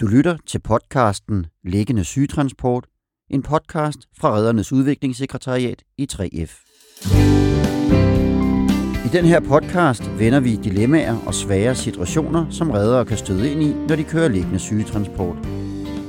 [0.00, 2.86] Du lytter til podcasten Liggende sygetransport,
[3.30, 6.66] en podcast fra Reddernes Udviklingssekretariat i 3F.
[9.06, 13.62] I den her podcast vender vi dilemmaer og svære situationer, som reddere kan støde ind
[13.62, 15.36] i, når de kører liggende sygetransport.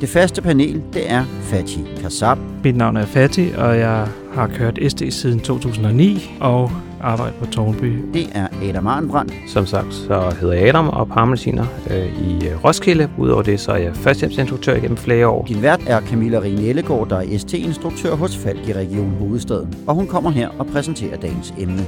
[0.02, 2.38] Det faste panel, det er Fatih Kassab.
[2.64, 6.72] Mit navn er Fatih, og jeg har kørt SD siden 2009 og
[7.02, 8.04] arbejdet på Tornby.
[8.14, 9.34] Det er Adam Arnbrandt.
[9.48, 13.10] Som sagt, så hedder jeg Adam og parmelsiner øh, i øh, Roskilde.
[13.18, 15.46] Udover det, så er jeg førstehjælpsinstruktør igennem flere år.
[15.46, 19.76] Din vært er Camilla Rine Ellegaard, der er ST-instruktør hos Falk i Region Hovedstaden.
[19.88, 21.86] Og hun kommer her og præsenterer dagens emne.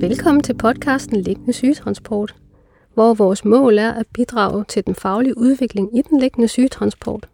[0.00, 2.34] Velkommen til podcasten Liggende sygetransport,
[2.94, 7.28] hvor vores mål er at bidrage til den faglige udvikling i den liggende sygetransport.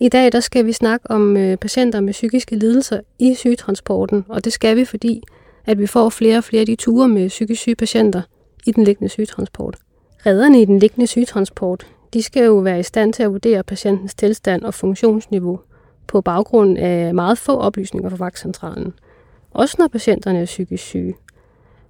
[0.00, 4.44] I dag der skal vi snakke om øh, patienter med psykiske lidelser i sygetransporten, og
[4.44, 5.22] det skal vi, fordi
[5.66, 8.22] at vi får flere og flere af de ture med psykisk syge patienter
[8.66, 9.76] i den liggende sygetransport.
[10.26, 14.14] Redderne i den liggende sygetransport, de skal jo være i stand til at vurdere patientens
[14.14, 15.60] tilstand og funktionsniveau
[16.06, 18.94] på baggrund af meget få oplysninger fra vagtcentralen.
[19.50, 21.14] Også når patienterne er psykisk syge.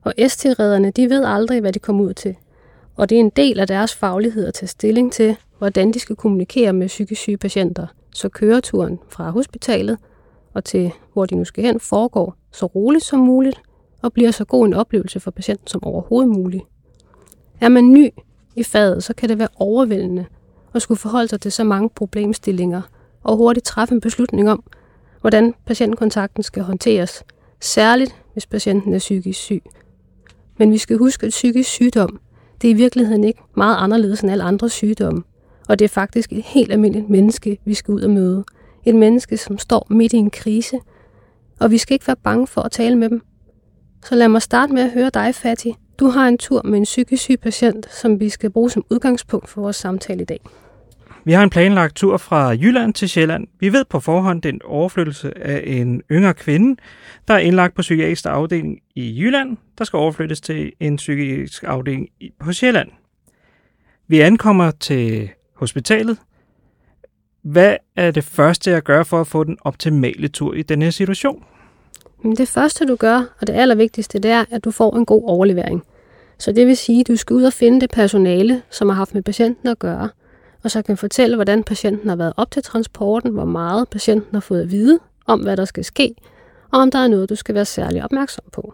[0.03, 2.37] Og ST-redderne, de ved aldrig, hvad de kommer ud til.
[2.97, 6.17] Og det er en del af deres faglighed at tage stilling til, hvordan de skal
[6.17, 7.87] kommunikere med psykisk syge patienter,
[8.19, 9.99] så køreturen fra hospitalet
[10.55, 13.61] og til, hvor de nu skal hen, foregår så roligt som muligt
[14.03, 16.65] og bliver så god en oplevelse for patienten som overhovedet muligt.
[17.61, 18.11] Er man ny
[18.57, 20.27] i faget, så kan det være overvældende
[20.75, 22.83] at skulle forholde sig til så mange problemstillinger
[23.25, 24.65] og hurtigt træffe en beslutning om,
[25.21, 27.25] hvordan patientkontakten skal håndteres,
[27.61, 29.63] særligt hvis patienten er psykisk syg.
[30.59, 32.21] Men vi skal huske, at psykisk sygdom,
[32.63, 35.23] det er i virkeligheden ikke meget anderledes end alle andre sygdomme.
[35.69, 38.45] Og det er faktisk et helt almindeligt menneske, vi skal ud og møde.
[38.85, 40.81] Et menneske, som står midt i en krise.
[41.61, 43.23] Og vi skal ikke være bange for at tale med dem.
[44.05, 45.75] Så lad mig starte med at høre dig, Fatih.
[45.99, 49.49] Du har en tur med en psykisk syg patient, som vi skal bruge som udgangspunkt
[49.49, 50.41] for vores samtale i dag.
[51.25, 53.47] Vi har en planlagt tur fra Jylland til Sjælland.
[53.61, 56.81] Vi ved på forhånd, den overflyttelse af en yngre kvinde,
[57.29, 62.09] der er indlagt på psykiatrisk afdeling i Jylland, der skal overflyttes til en psykiatrisk afdeling
[62.41, 62.89] på Sjælland.
[64.09, 66.19] Vi ankommer til hospitalet.
[67.43, 71.45] Hvad er det første, jeg gør for at få den optimale tur i denne situation?
[72.25, 75.83] Det første, du gør, og det allervigtigste, det er, at du får en god overlevering.
[76.39, 79.15] Så det vil sige, at du skal ud og finde det personale, som har haft
[79.15, 80.09] med patienten at gøre,
[80.63, 84.41] og så kan fortælle, hvordan patienten har været op til transporten, hvor meget patienten har
[84.41, 86.15] fået at vide om, hvad der skal ske,
[86.73, 88.73] og om der er noget, du skal være særlig opmærksom på.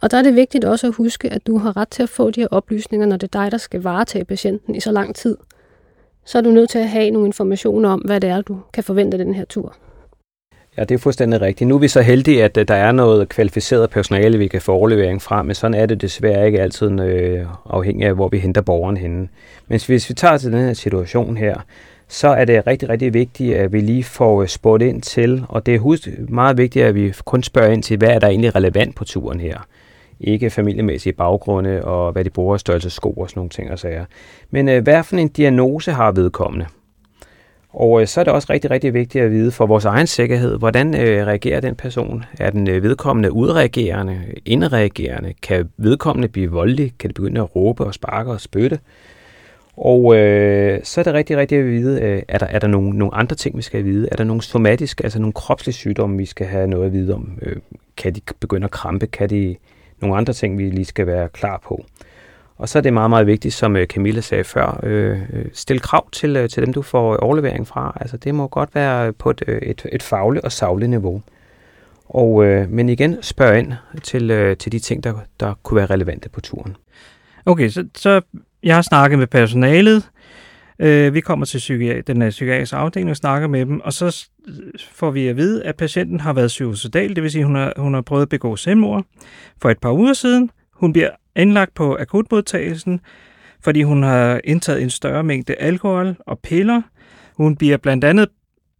[0.00, 2.30] Og der er det vigtigt også at huske, at du har ret til at få
[2.30, 5.36] de her oplysninger, når det er dig, der skal varetage patienten i så lang tid.
[6.24, 8.84] Så er du nødt til at have nogle informationer om, hvad det er, du kan
[8.84, 9.74] forvente den her tur.
[10.76, 11.68] Ja, det er fuldstændig rigtigt.
[11.68, 14.72] Nu er vi så heldige, at øh, der er noget kvalificeret personale, vi kan få
[14.72, 18.60] overlevering fra, men sådan er det desværre ikke altid øh, afhængig af, hvor vi henter
[18.60, 19.28] borgeren henne.
[19.68, 21.60] Men hvis vi tager til den her situation her,
[22.08, 25.66] så er det rigtig, rigtig vigtigt, at vi lige får øh, spurgt ind til, og
[25.66, 28.96] det er meget vigtigt, at vi kun spørger ind til, hvad er der egentlig relevant
[28.96, 29.58] på turen her.
[30.20, 34.04] Ikke familiemæssige baggrunde og hvad de bruger størrelse sko og sådan nogle ting og sager.
[34.50, 36.66] Men øh, hvad for en diagnose har vedkommende?
[37.72, 40.58] Og øh, så er det også rigtig, rigtig vigtigt at vide for vores egen sikkerhed,
[40.58, 42.24] hvordan øh, reagerer den person?
[42.40, 45.34] Er den øh, vedkommende udreagerende, indreagerende?
[45.42, 46.92] Kan vedkommende blive voldelig?
[46.98, 48.78] Kan det begynde at råbe og sparke og spytte?
[49.76, 52.90] Og øh, så er det rigtig, rigtig at vide, øh, er der, er der nogle,
[52.90, 54.08] nogle andre ting, vi skal vide?
[54.12, 57.38] Er der nogle somatiske, altså nogle kropslige sygdomme, vi skal have noget at vide om?
[57.42, 57.56] Øh,
[57.96, 59.06] kan de begynde at krampe?
[59.06, 59.56] Kan de
[60.02, 61.84] nogle andre ting, vi lige skal være klar på?
[62.60, 65.80] Og så er det meget, meget vigtigt, som øh, Camilla sagde før, øh, øh, stille
[65.80, 67.96] krav til, øh, til dem, du får øh, overlevering fra.
[68.00, 71.22] Altså det må godt være på et, et, et fagligt og savligt niveau.
[72.08, 73.72] Og, øh, men igen, spørg ind
[74.02, 76.76] til, øh, til de ting, der, der kunne være relevante på turen.
[77.46, 78.20] Okay, så, så
[78.62, 80.08] jeg har snakket med personalet.
[80.82, 84.28] Øh, vi kommer til psykiat- den øh, psykiatriske afdeling og snakker med dem, og så
[84.92, 87.72] får vi at vide, at patienten har været suicidal, det vil sige, at hun har,
[87.76, 89.04] hun har prøvet at begå selvmord
[89.62, 90.50] for et par uger siden.
[90.72, 93.00] Hun bliver indlagt på akutmodtagelsen,
[93.60, 96.82] fordi hun har indtaget en større mængde alkohol og piller.
[97.36, 98.28] Hun bliver blandt andet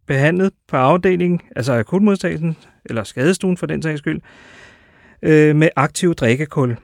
[0.07, 4.21] behandlet på afdelingen, altså akutmodtagelsen, eller skadestuen for den sags skyld,
[5.23, 6.77] øh, med aktiv drikkekul.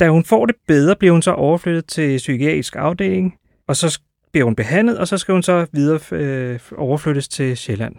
[0.00, 3.34] Da hun får det bedre, bliver hun så overflyttet til psykiatrisk afdeling,
[3.66, 4.00] og så
[4.32, 7.94] bliver hun behandlet, og så skal hun så videre øh, overflyttes til Sjælland.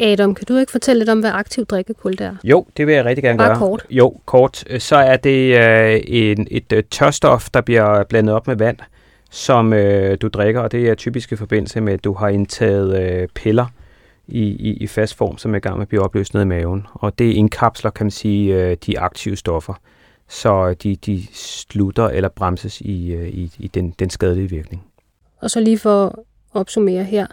[0.00, 2.36] Adam, kan du ikke fortælle lidt om, hvad aktiv drikkekul det er?
[2.44, 3.58] Jo, det vil jeg rigtig gerne Bare gøre.
[3.58, 3.86] kort.
[3.90, 4.64] Jo, kort.
[4.78, 8.76] Så er det øh, en, et øh, tørstof, der bliver blandet op med vand,
[9.30, 13.02] som øh, du drikker, og det er typisk i forbindelse med, at du har indtaget
[13.02, 13.66] øh, piller
[14.28, 16.46] i, i, i fast form, som er i gang med at blive opløst ned i
[16.46, 16.86] maven.
[16.92, 19.74] Og det indkapsler, kan man sige, øh, de aktive stoffer.
[20.28, 24.82] så de, de slutter eller bremses i, øh, i, i den, den skadelige virkning.
[25.40, 26.12] Og så lige for at
[26.52, 27.26] opsummere her,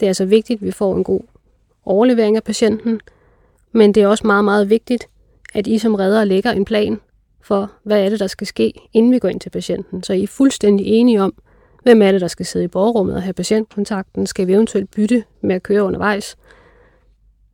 [0.00, 1.20] det er altså vigtigt, at vi får en god
[1.84, 3.00] overlevering af patienten,
[3.72, 5.08] men det er også meget, meget vigtigt,
[5.54, 7.00] at I som redder lægger en plan
[7.40, 10.02] for, hvad er det, der skal ske, inden vi går ind til patienten.
[10.02, 11.34] Så I er fuldstændig enige om,
[11.82, 14.26] hvem er det, der skal sidde i borgerrummet og have patientkontakten.
[14.26, 16.36] Skal vi eventuelt bytte med at køre undervejs?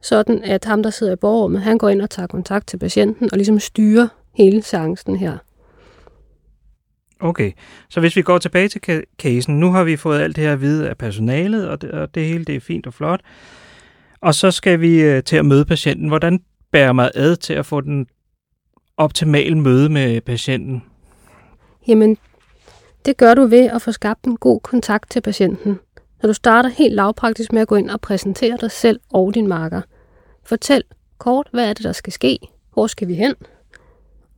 [0.03, 3.29] Sådan at ham, der sidder i borgerrummet, han går ind og tager kontakt til patienten
[3.33, 5.39] og ligesom styrer hele seancen her.
[7.21, 7.53] Okay,
[7.89, 10.61] så hvis vi går tilbage til casen, nu har vi fået alt det her at
[10.61, 13.21] vide af personalet, og det, og det hele det er fint og flot.
[14.21, 16.09] Og så skal vi øh, til at møde patienten.
[16.09, 16.41] Hvordan
[16.73, 18.07] bærer mig ad til at få den
[18.97, 20.83] optimale møde med patienten?
[21.89, 22.19] Jamen,
[23.05, 25.79] det gør du ved at få skabt en god kontakt til patienten.
[26.23, 29.47] Når du starter helt lavpraktisk med at gå ind og præsentere dig selv og din
[29.47, 29.81] marker.
[30.45, 30.83] Fortæl
[31.19, 32.39] kort, hvad er det, der skal ske?
[32.73, 33.35] Hvor skal vi hen?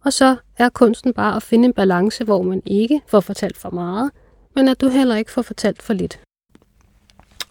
[0.05, 3.71] Og så er kunsten bare at finde en balance, hvor man ikke får fortalt for
[3.71, 4.11] meget,
[4.57, 6.21] men at du heller ikke får fortalt for lidt.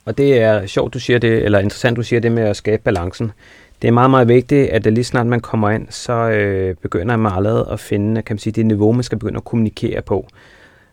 [0.06, 2.84] Og det er sjovt, du siger det, eller interessant, du siger det med at skabe
[2.84, 3.32] balancen.
[3.82, 7.32] Det er meget, meget vigtigt, at lige snart man kommer ind, så øh, begynder man
[7.36, 10.28] allerede at finde kan man sige, det niveau, man skal begynde at kommunikere på.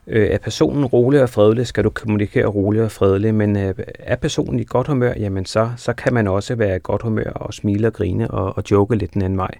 [0.06, 4.16] Øh, er personen rolig og fredelig, skal du kommunikere rolig og fredelig, men øh, er
[4.16, 7.54] personen i godt humør, jamen så, så kan man også være i godt humør og
[7.54, 9.54] smile og grine og, og joke lidt den anden vej.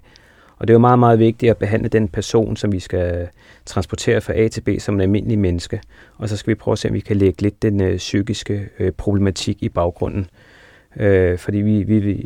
[0.57, 3.27] Og det er jo meget, meget vigtigt at behandle den person, som vi skal
[3.65, 5.81] transportere fra A til B som en almindelig menneske.
[6.17, 8.69] Og så skal vi prøve at se, om vi kan lægge lidt den øh, psykiske
[8.79, 10.27] øh, problematik i baggrunden.
[10.95, 12.25] Øh, fordi vi, vi,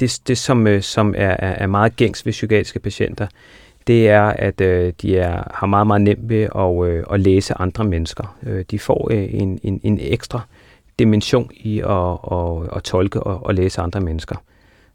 [0.00, 3.26] det, det som, øh, som er, er meget gængs ved psykiatriske patienter,
[3.86, 7.54] det er, at øh, de er, har meget, meget nemt ved at, øh, at læse
[7.54, 8.36] andre mennesker.
[8.46, 10.40] Øh, de får øh, en, en, en ekstra
[10.98, 14.36] dimension i at, at, at tolke og at læse andre mennesker.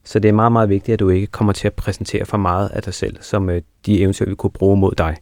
[0.05, 2.69] Så det er meget, meget vigtigt, at du ikke kommer til at præsentere for meget
[2.69, 5.17] af dig selv, som øh, de eventuelt vil kunne bruge mod dig.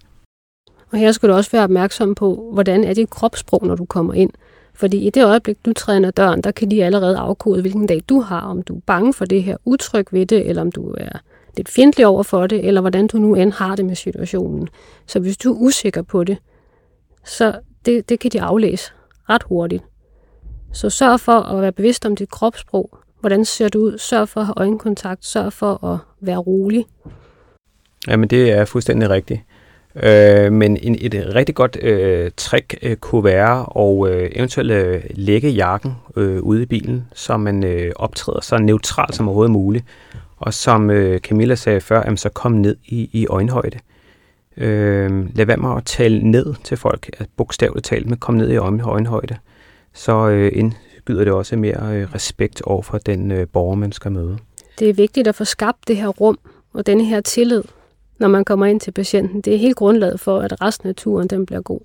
[0.92, 4.14] Og her skal du også være opmærksom på, hvordan er dit kropssprog, når du kommer
[4.14, 4.32] ind.
[4.74, 7.88] Fordi i det øjeblik, du træder ind ad døren, der kan de allerede afkode, hvilken
[7.88, 10.72] dag du har, om du er bange for det her, utryg ved det, eller om
[10.72, 11.20] du er
[11.58, 14.68] lidt fjendtlig over for det, eller hvordan du nu end har det med situationen.
[15.08, 16.38] Så hvis du er usikker på det,
[17.26, 18.92] så det, det kan de aflæse
[19.30, 19.84] ret hurtigt.
[20.74, 22.98] Så sørg for at være bevidst om dit kropssprog.
[23.24, 23.98] Hvordan ser du ud?
[23.98, 25.26] Sørg for at have øjenkontakt.
[25.26, 26.86] Sørg for at være rolig.
[28.08, 29.42] Jamen, det er fuldstændig rigtigt.
[29.96, 35.04] Øh, men en, et rigtig godt øh, trick øh, kunne være at øh, eventuelt øh,
[35.10, 39.86] lægge jakken øh, ude i bilen, så man øh, optræder så neutralt som overhovedet muligt.
[40.38, 43.80] Og som øh, Camilla sagde før, jamen, så kom ned i, i øjenhøjde.
[44.58, 48.52] Øh, lad være med at tale ned til folk, at bogstaveligt talt, men kom ned
[48.52, 49.38] i øjenhøjde.
[49.94, 50.52] Så øh,
[51.10, 54.38] indgyder det også mere øh, respekt over for den øh, borger, man skal møde.
[54.80, 56.40] Det er vigtigt at få skabt det her rum
[56.74, 57.64] og denne her tillid
[58.20, 59.42] når man kommer ind til patienten.
[59.42, 61.80] Det er helt grundlaget for, at resten af turen den bliver god.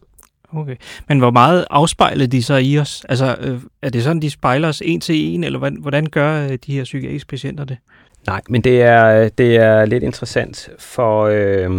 [0.52, 0.76] Okay.
[1.08, 3.04] Men hvor meget afspejler de så i os?
[3.08, 6.44] Altså, øh, er det sådan, de spejler os en til en, eller hvordan, hvordan gør
[6.44, 7.76] øh, de her psykiatriske patienter det?
[8.26, 11.70] Nej, men det er, det er lidt interessant, for, øh,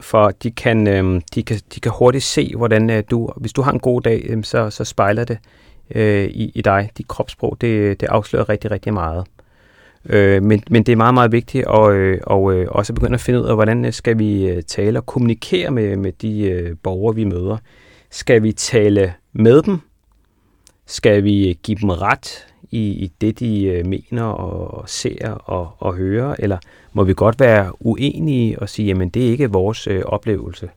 [0.00, 3.62] for de, kan, øh, de, kan, de kan hurtigt se, hvordan øh, du, hvis du
[3.62, 5.38] har en god dag, øh, så, så spejler det
[5.94, 6.90] øh, i, i dig.
[6.98, 9.24] Dit kropssprog, det, det afslører rigtig, rigtig meget.
[10.08, 13.20] Øh, men, men det er meget, meget vigtigt at øh, og, øh, også begynde at
[13.20, 16.76] finde ud af, hvordan øh, skal vi øh, tale og kommunikere med, med de øh,
[16.82, 17.56] borgere, vi møder.
[18.10, 19.78] Skal vi tale med dem?
[20.86, 25.70] Skal vi øh, give dem ret i, i det, de øh, mener og ser og,
[25.78, 26.34] og hører?
[26.38, 26.58] Eller
[26.92, 30.68] må vi godt være uenige og sige, jamen det er ikke vores øh, oplevelse?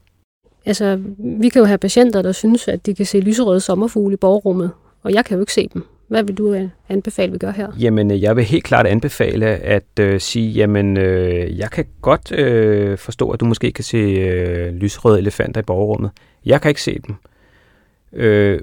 [0.66, 4.18] Altså, vi kan jo have patienter, der synes, at de kan se lyserøde sommerfugle i
[4.18, 4.72] borgerrummet,
[5.04, 5.86] og jeg kan jo ikke se dem.
[6.08, 7.72] Hvad vil du øh, anbefale, vi gør her?
[7.80, 12.32] Jamen, øh, jeg vil helt klart anbefale at øh, sige, jamen, øh, jeg kan godt
[12.32, 16.12] øh, forstå, at du måske kan se øh, lysrøde elefanter i borgerrummet.
[16.46, 17.16] Jeg kan ikke se dem.
[18.14, 18.60] Øh,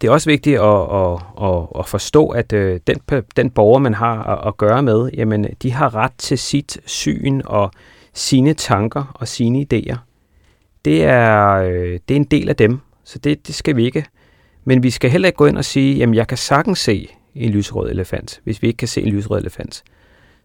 [0.00, 2.96] det er også vigtigt at, at, at, at forstå, at øh, den,
[3.36, 7.40] den borger, man har at, at gøre med, jamen, de har ret til sit syn
[7.44, 7.70] og
[8.12, 9.96] sine tanker og sine idéer.
[10.84, 14.04] Det er, øh, det er en del af dem, så det, det skal vi ikke
[14.64, 17.50] men vi skal heller ikke gå ind og sige, jamen jeg kan sagtens se en
[17.50, 19.82] lyserød elefant, hvis vi ikke kan se en lyserød elefant.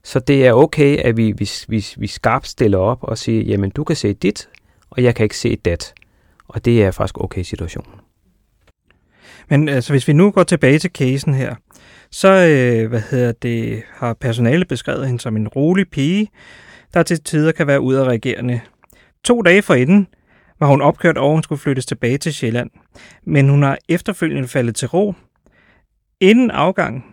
[0.03, 3.69] Så det er okay, at vi, vi, vi, vi skarpt stiller op og siger, jamen
[3.69, 4.49] du kan se dit,
[4.89, 5.93] og jeg kan ikke se dat.
[6.47, 7.93] Og det er faktisk okay situationen.
[9.49, 11.55] Men altså, hvis vi nu går tilbage til casen her,
[12.11, 16.29] så øh, hvad hedder det, har personale beskrevet hende som en rolig pige,
[16.93, 18.61] der til tider kan være udadreagerende.
[19.23, 20.07] To dage forinden
[20.59, 22.69] var hun opkørt over, hun skulle flyttes tilbage til Sjælland.
[23.23, 25.13] Men hun har efterfølgende faldet til ro.
[26.19, 27.05] Inden afgang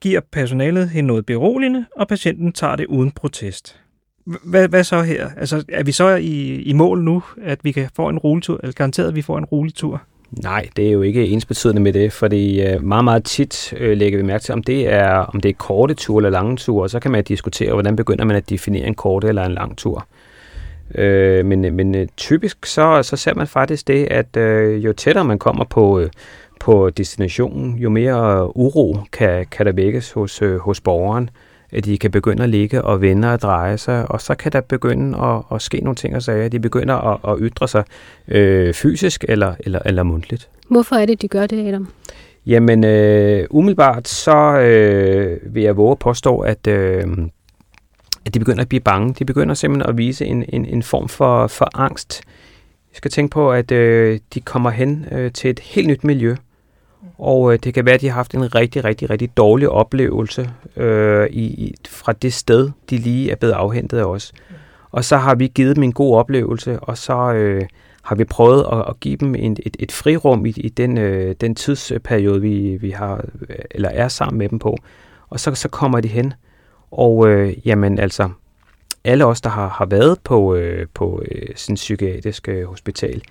[0.00, 3.80] giver personalet hende noget beroligende, og patienten tager det uden protest.
[4.44, 5.30] hvad, hvad så her?
[5.36, 8.72] Altså, er vi så i, i mål nu, at vi kan få en rolig eller
[8.72, 10.02] garanteret, at vi får en rolig tur?
[10.30, 14.18] Nej, det er jo ikke ensbetydende med det, fordi øh, meget, meget tit øh, lægger
[14.18, 16.90] vi mærke til, om det er om det er korte ture eller lange ture, og
[16.90, 20.06] så kan man diskutere, hvordan begynder man at definere en kort eller en lang tur.
[20.94, 25.24] Øh, men men øh, typisk så, så ser man faktisk det, at øh, jo tættere
[25.24, 26.08] man kommer på, øh,
[26.60, 31.30] på destinationen, jo mere uro kan, kan der vækkes hos, øh, hos borgeren
[31.72, 34.60] at de kan begynde at ligge og vende og dreje sig, og så kan der
[34.60, 36.48] begynde at, at ske nogle ting og sager.
[36.48, 37.84] De begynder at, at ytre sig
[38.28, 40.48] øh, fysisk eller, eller, eller mundtligt.
[40.70, 41.88] Hvorfor er det, de gør det, Adam?
[42.46, 47.04] Jamen, øh, umiddelbart så øh, vil jeg våge at påstå, at, øh,
[48.28, 49.14] at de begynder at blive bange.
[49.18, 52.22] De begynder simpelthen at vise en, en, en form for, for angst.
[52.90, 56.36] Jeg skal tænke på, at øh, de kommer hen øh, til et helt nyt miljø.
[57.18, 60.50] Og øh, det kan være, at de har haft en rigtig, rigtig, rigtig dårlig oplevelse
[60.76, 64.32] øh, i, i, fra det sted, de lige er blevet afhentet af os.
[64.90, 67.62] Og så har vi givet dem en god oplevelse, og så øh,
[68.02, 71.34] har vi prøvet at, at give dem en, et, et frirum i, i den, øh,
[71.40, 73.24] den tidsperiode, vi, vi har
[73.70, 74.76] eller er sammen med dem på.
[75.28, 76.32] Og så, så kommer de hen,
[76.90, 78.28] og øh, jamen altså,
[79.04, 83.22] alle os, der har, har været på, øh, på øh, sådan psykiatrisk øh, hospital,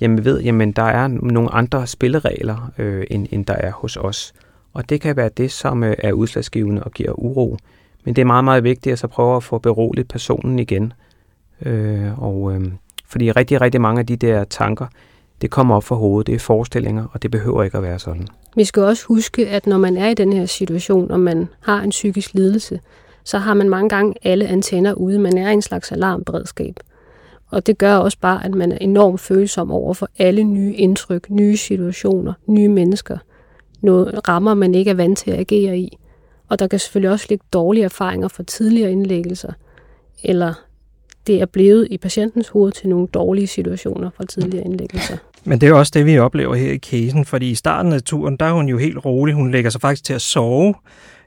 [0.00, 4.32] jamen ved, jamen der er nogle andre spilleregler, øh, end, end der er hos os.
[4.72, 7.56] Og det kan være det, som øh, er udslagsgivende og giver uro.
[8.04, 10.92] Men det er meget, meget vigtigt at så prøve at få beroliget personen igen.
[11.62, 12.62] Øh, og, øh,
[13.06, 14.86] fordi rigtig, rigtig mange af de der tanker,
[15.42, 18.26] det kommer op for hovedet, det er forestillinger, og det behøver ikke at være sådan.
[18.56, 21.82] Vi skal også huske, at når man er i den her situation, og man har
[21.82, 22.80] en psykisk lidelse,
[23.24, 25.18] så har man mange gange alle antenner ude.
[25.18, 26.80] Man er i en slags alarmberedskab.
[27.50, 31.30] Og det gør også bare, at man er enormt følsom over for alle nye indtryk,
[31.30, 33.18] nye situationer, nye mennesker.
[33.80, 35.98] Noget rammer, man ikke er vant til at agere i.
[36.48, 39.52] Og der kan selvfølgelig også ligge dårlige erfaringer fra tidligere indlæggelser,
[40.24, 40.54] eller
[41.26, 45.16] det er blevet i patientens hoved til nogle dårlige situationer fra tidligere indlæggelser.
[45.44, 48.36] Men det er også det, vi oplever her i casen, fordi i starten af turen,
[48.36, 49.34] der er hun jo helt rolig.
[49.34, 50.74] Hun lægger sig faktisk til at sove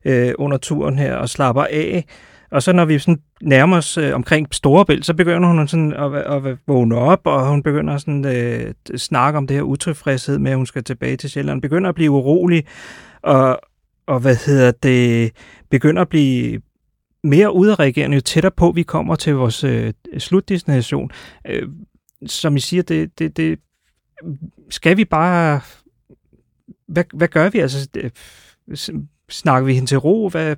[0.08, 2.06] øh, under turen her og slapper af.
[2.52, 6.16] Og så når vi sådan nærmer os øh, omkring Storebælt, så begynder hun sådan at,
[6.16, 10.52] at, vågne op, og hun begynder sådan øh, at snakke om det her utilfredshed med,
[10.52, 11.62] at hun skal tilbage til Sjælland.
[11.62, 12.66] Begynder at blive urolig,
[13.22, 13.60] og,
[14.08, 15.32] og hvad hedder det,
[15.70, 16.62] begynder at blive
[17.24, 21.12] mere udadreagerende, jo tættere på vi kommer til vores øh, slutdestination.
[21.48, 21.70] Øh,
[22.26, 23.60] som I siger, det, det, det
[24.70, 25.62] skal vi bare...
[26.88, 27.60] Hvad, hvad gør vi?
[27.60, 28.04] Altså, øh,
[28.68, 30.30] det, snakker vi hende til ro?
[30.30, 30.56] Hvad,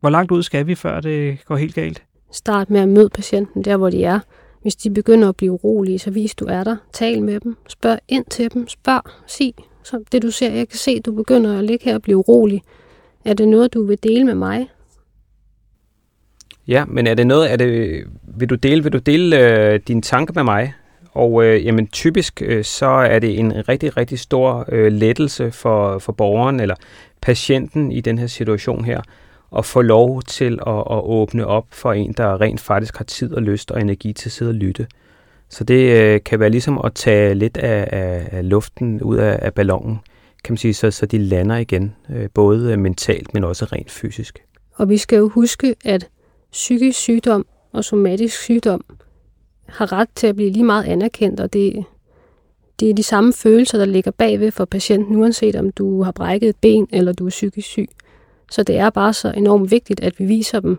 [0.00, 2.02] hvor langt ud skal vi, før det går helt galt?
[2.32, 4.20] Start med at møde patienten der, hvor de er.
[4.62, 6.76] Hvis de begynder at blive urolige, så vis du er der.
[6.92, 7.56] Tal med dem.
[7.68, 8.68] Spørg ind til dem.
[8.68, 9.02] Spørg.
[9.26, 9.54] Sig.
[9.82, 12.62] Så det du ser, jeg kan se, du begynder at ligge her og blive urolig.
[13.24, 14.68] Er det noget, du vil dele med mig?
[16.68, 20.02] Ja, men er det noget, er det, vil du dele, vil du dele øh, dine
[20.02, 20.74] tanker med mig?
[21.12, 25.98] Og øh, jamen, typisk øh, så er det en rigtig, rigtig stor øh, lettelse for,
[25.98, 26.74] for borgeren eller
[27.20, 29.00] patienten i den her situation her,
[29.56, 33.34] at få lov til at, at åbne op for en, der rent faktisk har tid
[33.34, 34.86] og lyst og energi til at sidde og lytte.
[35.48, 39.38] Så det øh, kan være ligesom at tage lidt af, af, af luften ud af,
[39.42, 39.98] af ballonen,
[40.44, 44.42] kan man sige, så, så de lander igen, øh, både mentalt, men også rent fysisk.
[44.74, 46.08] Og vi skal jo huske, at
[46.52, 48.84] psykisk sygdom og somatisk sygdom
[49.68, 51.84] har ret til at blive lige meget anerkendt, og det,
[52.80, 56.48] det er de samme følelser, der ligger bagved for patienten, uanset om du har brækket
[56.48, 57.88] et ben eller du er psykisk syg.
[58.50, 60.78] Så det er bare så enormt vigtigt, at vi viser dem,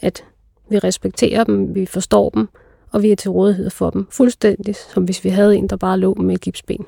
[0.00, 0.24] at
[0.70, 2.48] vi respekterer dem, vi forstår dem,
[2.92, 4.06] og vi er til rådighed for dem.
[4.10, 6.86] Fuldstændig som hvis vi havde en, der bare lå med et gipsben.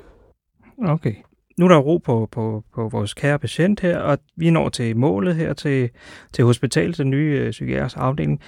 [0.85, 1.13] Okay.
[1.57, 4.97] Nu er der ro på, på, på vores kære patient her, og vi når til
[4.97, 5.89] målet her til,
[6.33, 8.39] til hospitalet, den nye øh, psykiatriske afdeling.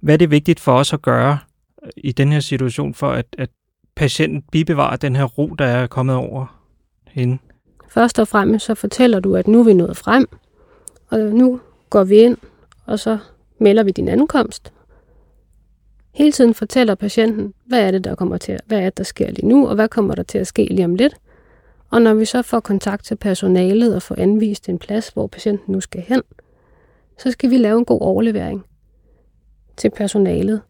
[0.00, 1.38] Hvad er det vigtigt for os at gøre
[1.82, 3.50] øh, i den her situation, for at, at
[3.96, 6.60] patienten bibevarer den her ro, der er kommet over
[7.08, 7.38] hende?
[7.88, 10.28] Først og fremmest så fortæller du, at nu er vi nået frem,
[11.08, 11.60] og nu
[11.90, 12.36] går vi ind,
[12.86, 13.18] og så
[13.58, 14.72] melder vi din ankomst.
[16.14, 19.30] Hele tiden fortæller patienten, hvad er det, der kommer til, hvad er det, der sker
[19.30, 21.14] lige nu, og hvad kommer der til at ske lige om lidt.
[21.90, 25.72] Og når vi så får kontakt til personalet og får anvist en plads, hvor patienten
[25.72, 26.22] nu skal hen,
[27.18, 28.64] så skal vi lave en god overlevering
[29.76, 30.62] til personalet.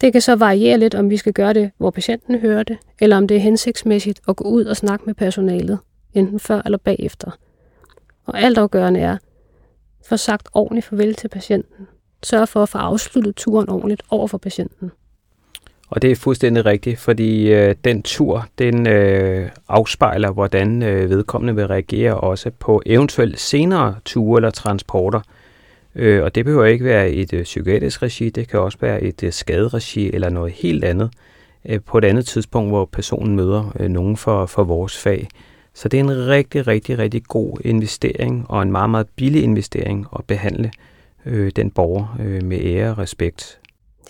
[0.00, 3.16] Det kan så variere lidt, om vi skal gøre det, hvor patienten hører det, eller
[3.16, 5.78] om det er hensigtsmæssigt at gå ud og snakke med personalet,
[6.14, 7.30] enten før eller bagefter.
[8.26, 9.16] Og alt afgørende er,
[10.08, 11.86] få sagt ordentligt farvel til patienten.
[12.22, 14.90] Sørg for at få afsluttet turen ordentligt over for patienten.
[15.88, 21.54] Og det er fuldstændig rigtigt, fordi øh, den tur, den øh, afspejler, hvordan øh, vedkommende
[21.54, 25.18] vil reagere også på eventuelt senere ture eller transporter.
[25.18, 25.35] Øh,
[25.96, 29.32] og det behøver ikke være et øh, psykiatrisk regi, det kan også være et øh,
[29.32, 31.10] skaderegi eller noget helt andet
[31.68, 35.28] øh, på et andet tidspunkt, hvor personen møder øh, nogen for, for vores fag.
[35.74, 40.06] Så det er en rigtig, rigtig, rigtig god investering og en meget, meget billig investering
[40.18, 40.70] at behandle
[41.26, 43.60] øh, den borger øh, med ære og respekt.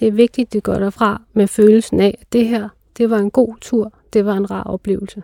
[0.01, 3.19] Det er vigtigt, at det går derfra med følelsen af, at det her, det var
[3.19, 5.23] en god tur, det var en rar oplevelse.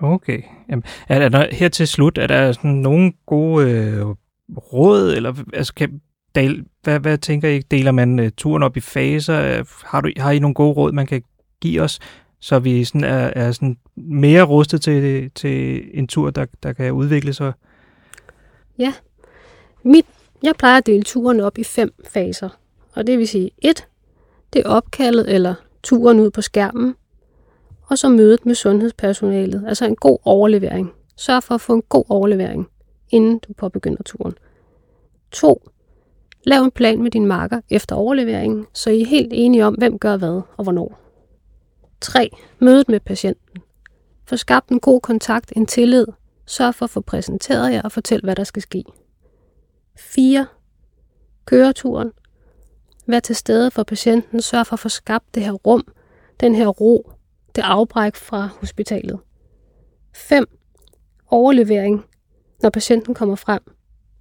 [0.00, 0.42] Okay.
[0.70, 4.06] Jamen, er, er der her til slut, er der sådan nogle gode øh,
[4.56, 6.00] råd, eller altså, kan,
[6.34, 7.58] del, hvad, hvad tænker I?
[7.58, 9.64] Deler man uh, turen op i faser?
[9.86, 11.22] Har, du, har I nogle gode råd, man kan
[11.60, 11.98] give os,
[12.40, 16.92] så vi sådan er, er sådan mere rustet til, til en tur, der, der kan
[16.92, 17.52] udvikle sig?
[18.78, 18.92] Ja.
[19.82, 20.06] Mit,
[20.42, 22.48] jeg plejer at dele turen op i fem faser.
[22.94, 23.86] Og det vil sige, et,
[24.52, 26.94] det er opkaldet eller turen ud på skærmen,
[27.86, 30.92] og så mødet med sundhedspersonalet, altså en god overlevering.
[31.16, 32.68] Sørg for at få en god overlevering,
[33.10, 34.34] inden du påbegynder turen.
[35.30, 35.70] 2.
[36.44, 39.98] Lav en plan med din marker efter overleveringen, så I er helt enige om, hvem
[39.98, 40.98] gør hvad og hvornår.
[42.00, 42.30] 3.
[42.58, 43.62] Mødet med patienten.
[44.24, 46.06] Få skabt en god kontakt, en tillid.
[46.46, 48.84] Sørg for at få præsenteret jer og fortæl, hvad der skal ske.
[49.98, 50.46] 4.
[51.44, 52.12] Køreturen.
[53.06, 54.42] Vær til stede for patienten.
[54.42, 55.92] Sørg for at få skabt det her rum,
[56.40, 57.12] den her ro,
[57.56, 59.18] det afbræk fra hospitalet.
[60.14, 60.46] 5.
[61.30, 62.04] Overlevering,
[62.62, 63.60] når patienten kommer frem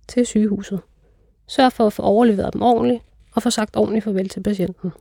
[0.08, 0.80] til sygehuset.
[1.48, 3.04] Sørg for at få overleveret dem ordentligt
[3.36, 4.92] og få sagt ordentligt farvel til patienten.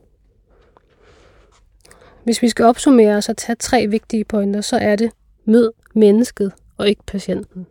[2.23, 5.11] Hvis vi skal opsummere og så tage tre vigtige pointer, så er det
[5.45, 7.67] mød mennesket og ikke patienten.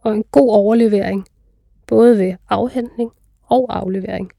[0.00, 1.26] Og en god overlevering,
[1.86, 3.10] både ved afhentning
[3.46, 4.30] og aflevering.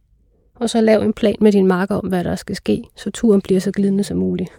[0.55, 3.41] Og så lav en plan med din marker om, hvad der skal ske, så turen
[3.41, 4.49] bliver så glidende som muligt.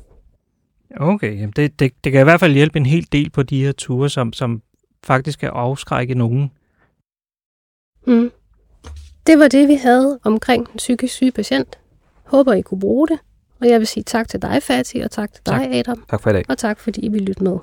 [0.97, 3.65] Okay, jamen det, det, det kan i hvert fald hjælpe en hel del på de
[3.65, 4.62] her ture, som, som
[5.06, 6.50] faktisk kan afskrække nogen.
[8.06, 8.30] Mm.
[9.26, 11.78] Det var det, vi havde omkring den psykisk syge patient.
[12.25, 13.18] Håber, I kunne bruge det.
[13.60, 15.60] Og jeg vil sige tak til dig, Fatih, og tak til tak.
[15.60, 16.04] dig, Adam.
[16.10, 16.44] Tak for i dag.
[16.48, 17.58] Og tak, fordi I vil lytte med.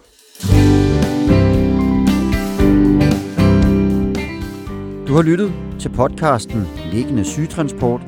[5.07, 8.01] Du har lyttet til podcasten Liggende Sygetransport.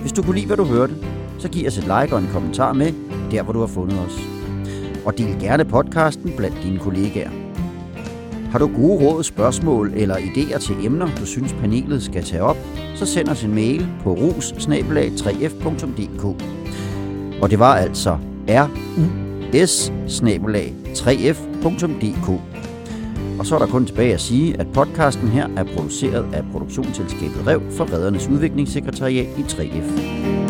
[0.00, 0.94] Hvis du kunne lide, hvad du hørte,
[1.38, 2.92] så giv os et like og en kommentar med,
[3.30, 4.18] der hvor du har fundet os.
[5.06, 7.43] Og del gerne podcasten blandt dine kollegaer.
[8.54, 12.56] Har du gode råd, spørgsmål eller idéer til emner, du synes panelet skal tage op,
[12.94, 14.52] så send os en mail på rus
[15.10, 16.24] 3f.dk.
[17.42, 18.66] Og det var altså rus
[20.96, 22.28] 3f.dk.
[23.38, 27.46] Og så er der kun tilbage at sige, at podcasten her er produceret af produktionsselskabet
[27.46, 30.43] Rev for Redernes Udviklingssekretariat i 3F.